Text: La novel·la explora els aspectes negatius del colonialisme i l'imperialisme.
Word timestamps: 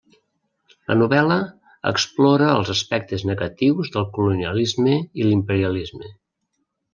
La 0.91 0.95
novel·la 1.01 1.35
explora 1.91 2.47
els 2.53 2.71
aspectes 2.75 3.25
negatius 3.33 3.93
del 3.97 4.09
colonialisme 4.17 4.97
i 5.21 5.29
l'imperialisme. 5.29 6.11